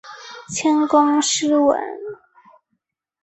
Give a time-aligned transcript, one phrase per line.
[0.49, 1.79] 兼工诗文。